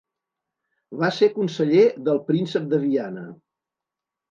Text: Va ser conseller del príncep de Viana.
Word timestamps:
Va 1.01 1.09
ser 1.17 1.29
conseller 1.35 1.85
del 2.09 2.23
príncep 2.33 2.67
de 2.73 2.83
Viana. 2.89 3.29